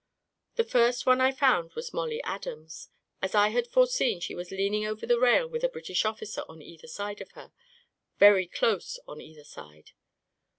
The 0.55 0.63
first 0.63 1.05
one 1.05 1.21
I 1.21 1.31
found 1.31 1.73
was 1.73 1.93
Mollie 1.93 2.23
Adams. 2.23 2.89
As 3.21 3.35
I 3.35 3.49
had 3.49 3.67
foreseen, 3.67 4.19
she 4.19 4.33
was 4.33 4.49
leaning 4.49 4.83
over 4.83 5.05
the 5.05 5.19
rail 5.19 5.47
with 5.47 5.63
a 5.63 5.69
British 5.69 6.05
officer 6.05 6.41
on 6.49 6.59
either 6.63 6.87
side 6.87 7.21
of 7.21 7.33
her. 7.33 7.51
Very 8.17 8.47
close 8.47 8.97
on 9.07 9.21
either 9.21 9.43
side. 9.43 9.91